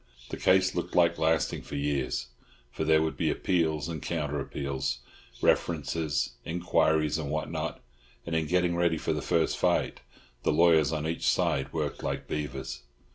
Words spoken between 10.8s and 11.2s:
on